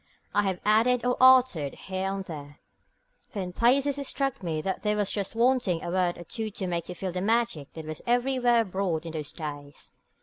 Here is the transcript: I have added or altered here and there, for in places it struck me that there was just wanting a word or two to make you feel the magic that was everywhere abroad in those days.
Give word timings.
I 0.33 0.41
have 0.47 0.59
added 0.65 1.05
or 1.05 1.15
altered 1.21 1.75
here 1.75 2.11
and 2.11 2.23
there, 2.23 2.57
for 3.29 3.39
in 3.39 3.53
places 3.53 3.99
it 3.99 4.07
struck 4.07 4.41
me 4.41 4.59
that 4.59 4.81
there 4.81 4.97
was 4.97 5.11
just 5.11 5.35
wanting 5.35 5.83
a 5.83 5.91
word 5.91 6.17
or 6.17 6.23
two 6.23 6.49
to 6.49 6.65
make 6.65 6.89
you 6.89 6.95
feel 6.95 7.11
the 7.11 7.21
magic 7.21 7.71
that 7.73 7.85
was 7.85 8.01
everywhere 8.07 8.61
abroad 8.61 9.05
in 9.05 9.11
those 9.11 9.31
days. 9.31 9.99